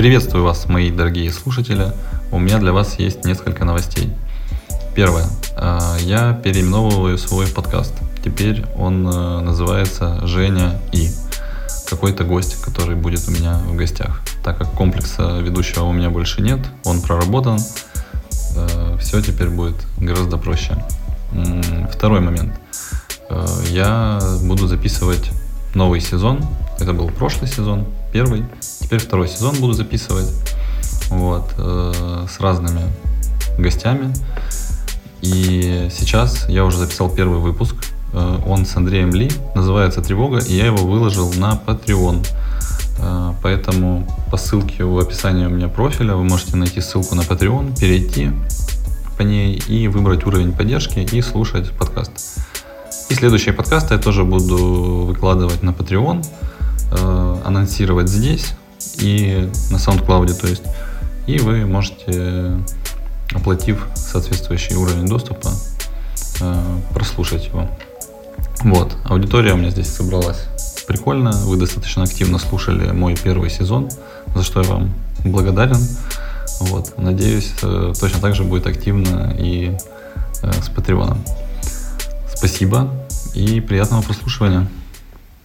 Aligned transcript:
Приветствую 0.00 0.44
вас, 0.44 0.66
мои 0.66 0.90
дорогие 0.90 1.30
слушатели. 1.30 1.92
У 2.32 2.38
меня 2.38 2.56
для 2.56 2.72
вас 2.72 2.98
есть 2.98 3.26
несколько 3.26 3.66
новостей. 3.66 4.10
Первое. 4.94 5.26
Э, 5.58 5.98
я 6.00 6.32
переименовываю 6.32 7.18
свой 7.18 7.46
подкаст. 7.46 7.92
Теперь 8.24 8.64
он 8.76 9.06
э, 9.06 9.40
называется 9.40 10.26
«Женя 10.26 10.80
и» 10.92 11.10
какой-то 11.86 12.24
гость, 12.24 12.62
который 12.62 12.96
будет 12.96 13.28
у 13.28 13.30
меня 13.30 13.58
в 13.58 13.76
гостях. 13.76 14.22
Так 14.42 14.56
как 14.56 14.72
комплекса 14.72 15.38
ведущего 15.40 15.84
у 15.84 15.92
меня 15.92 16.08
больше 16.08 16.40
нет, 16.40 16.60
он 16.84 17.02
проработан, 17.02 17.58
э, 18.56 18.96
все 18.98 19.20
теперь 19.20 19.50
будет 19.50 19.76
гораздо 19.98 20.38
проще. 20.38 20.82
Второй 21.92 22.20
момент. 22.20 22.58
Я 23.68 24.18
буду 24.44 24.66
записывать 24.66 25.30
новый 25.74 26.00
сезон. 26.00 26.40
Это 26.78 26.92
был 26.92 27.08
прошлый 27.08 27.48
сезон, 27.48 27.86
первый. 28.12 28.44
Теперь 28.80 29.00
второй 29.00 29.28
сезон 29.28 29.56
буду 29.56 29.72
записывать. 29.72 30.28
Вот, 31.10 31.52
с 31.56 32.40
разными 32.40 32.82
гостями. 33.58 34.12
И 35.22 35.88
сейчас 35.90 36.48
я 36.48 36.64
уже 36.64 36.78
записал 36.78 37.10
первый 37.10 37.38
выпуск. 37.38 37.74
Э, 38.12 38.38
он 38.46 38.66
с 38.66 38.76
Андреем 38.76 39.10
Ли, 39.10 39.30
называется 39.54 40.00
«Тревога», 40.00 40.38
и 40.38 40.54
я 40.54 40.66
его 40.66 40.78
выложил 40.78 41.32
на 41.34 41.60
Patreon. 41.66 42.26
Э, 42.98 43.34
поэтому 43.42 44.06
по 44.30 44.36
ссылке 44.36 44.84
в 44.84 44.98
описании 44.98 45.46
у 45.46 45.50
меня 45.50 45.68
профиля 45.68 46.14
вы 46.14 46.24
можете 46.24 46.56
найти 46.56 46.80
ссылку 46.80 47.14
на 47.14 47.20
Patreon, 47.20 47.78
перейти 47.78 48.30
по 49.18 49.22
ней 49.22 49.62
и 49.68 49.88
выбрать 49.88 50.26
уровень 50.26 50.52
поддержки 50.52 51.00
и 51.00 51.20
слушать 51.20 51.70
подкаст. 51.72 52.12
И 53.10 53.14
следующие 53.14 53.52
подкасты 53.52 53.94
я 53.94 54.00
тоже 54.00 54.22
буду 54.22 55.04
выкладывать 55.04 55.64
на 55.64 55.70
Patreon, 55.70 56.24
э, 56.92 57.36
анонсировать 57.44 58.08
здесь 58.08 58.52
и 58.98 59.50
на 59.70 59.76
SoundCloud, 59.76 60.32
то 60.34 60.46
есть. 60.46 60.62
И 61.26 61.38
вы 61.38 61.66
можете 61.66 62.56
оплатив 63.34 63.84
соответствующий 63.96 64.76
уровень 64.76 65.06
доступа, 65.06 65.50
э, 66.40 66.78
прослушать 66.94 67.46
его. 67.46 67.68
Вот, 68.62 68.96
аудитория 69.04 69.54
у 69.54 69.56
меня 69.56 69.70
здесь 69.70 69.88
собралась 69.88 70.46
прикольно. 70.86 71.32
Вы 71.32 71.56
достаточно 71.56 72.04
активно 72.04 72.38
слушали 72.38 72.92
мой 72.92 73.16
первый 73.16 73.50
сезон, 73.50 73.90
за 74.36 74.44
что 74.44 74.62
я 74.62 74.68
вам 74.68 74.94
благодарен. 75.24 75.84
Вот, 76.60 76.96
надеюсь, 76.96 77.54
э, 77.62 77.92
точно 77.98 78.20
так 78.20 78.36
же 78.36 78.44
будет 78.44 78.68
активно 78.68 79.34
и 79.36 79.76
э, 80.42 80.52
с 80.52 80.68
Патреоном. 80.68 81.18
Спасибо 82.40 82.90
и 83.34 83.60
приятного 83.60 84.00
прослушивания. 84.00 84.66